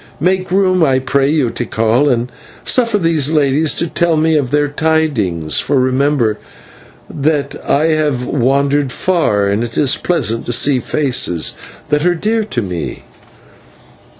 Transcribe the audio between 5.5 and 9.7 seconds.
for remember that I have wandered far, and